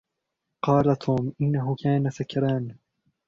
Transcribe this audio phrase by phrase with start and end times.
[0.61, 2.75] قال توم: إنه كان سكران